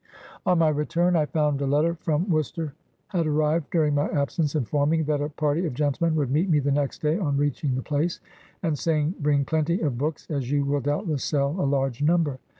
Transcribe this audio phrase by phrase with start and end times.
[0.47, 2.73] "On my return, I found a letter from Worcester
[3.09, 6.57] had arrived during my absence, informing me that a party of gentlemen would meet me
[6.57, 8.19] the next day on reaching the place,
[8.63, 12.39] and saying,' Bring plenty of books, as you will doubtless sell a large number.'